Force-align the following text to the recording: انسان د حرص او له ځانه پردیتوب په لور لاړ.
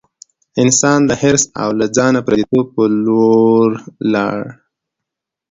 انسان 0.61 0.99
د 1.09 1.11
حرص 1.21 1.43
او 1.61 1.69
له 1.79 1.85
ځانه 1.95 2.19
پردیتوب 2.27 2.65
په 2.75 2.83
لور 3.05 3.69
لاړ. 4.13 4.39